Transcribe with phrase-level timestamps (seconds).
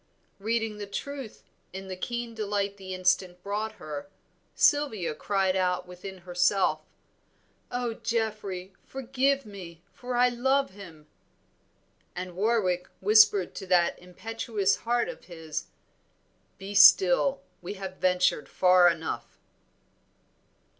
[0.39, 1.43] Reading the truth
[1.73, 4.09] in the keen delight the instant brought her,
[4.55, 6.79] Sylvia cried out within herself,
[7.71, 11.05] "Oh, Geoffrey, forgive me, for I love him!"
[12.15, 15.67] and Warwick whispered to that impetuous heart of his,
[16.57, 19.37] "Be still, we have ventured far enough."